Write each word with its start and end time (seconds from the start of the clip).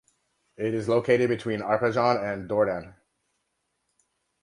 It 0.57 0.73
is 0.73 0.89
located 0.89 1.29
between 1.29 1.59
Arpajon 1.59 2.23
and 2.23 2.49
Dourdan. 2.49 2.95